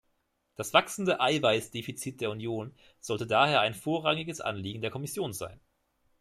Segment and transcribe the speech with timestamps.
[0.55, 5.59] Das wachsende Eiweißdefizit der Union sollte daher ein vorrangiges Anliegen der Kommission sein.